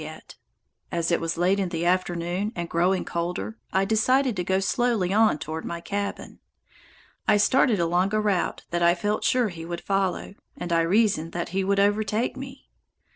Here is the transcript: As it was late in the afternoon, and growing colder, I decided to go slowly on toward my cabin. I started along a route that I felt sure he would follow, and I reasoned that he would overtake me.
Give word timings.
As 0.91 1.11
it 1.11 1.21
was 1.21 1.37
late 1.37 1.59
in 1.59 1.69
the 1.69 1.85
afternoon, 1.85 2.53
and 2.55 2.67
growing 2.67 3.05
colder, 3.05 3.59
I 3.71 3.85
decided 3.85 4.35
to 4.35 4.43
go 4.43 4.59
slowly 4.59 5.13
on 5.13 5.37
toward 5.37 5.63
my 5.63 5.79
cabin. 5.79 6.39
I 7.27 7.37
started 7.37 7.79
along 7.79 8.11
a 8.15 8.19
route 8.19 8.63
that 8.71 8.81
I 8.81 8.95
felt 8.95 9.23
sure 9.23 9.49
he 9.49 9.63
would 9.63 9.81
follow, 9.81 10.33
and 10.57 10.73
I 10.73 10.81
reasoned 10.81 11.33
that 11.33 11.49
he 11.49 11.63
would 11.63 11.79
overtake 11.79 12.35
me. 12.35 12.67